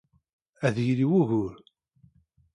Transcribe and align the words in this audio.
Ad 0.67 0.75
yili 0.85 1.07
wugur. 1.11 1.53